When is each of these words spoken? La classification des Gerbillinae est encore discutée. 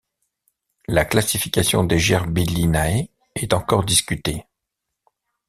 La 0.87 1.05
classification 1.05 1.83
des 1.83 1.99
Gerbillinae 1.99 3.09
est 3.35 3.53
encore 3.53 3.85
discutée. 3.85 4.47